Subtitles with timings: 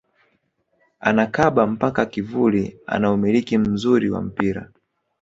[0.99, 4.69] Anakaba mpaka kivuli ana umiliki mzuri wa mpira